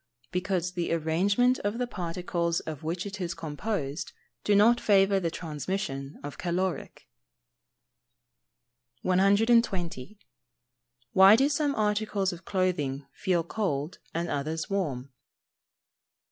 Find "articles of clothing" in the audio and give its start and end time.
11.75-13.05